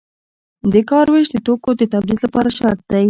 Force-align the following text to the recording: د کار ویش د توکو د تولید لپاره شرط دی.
د 0.71 0.75
کار 0.89 1.05
ویش 1.11 1.27
د 1.31 1.37
توکو 1.45 1.69
د 1.77 1.81
تولید 1.93 2.19
لپاره 2.25 2.49
شرط 2.57 2.81
دی. 2.91 2.99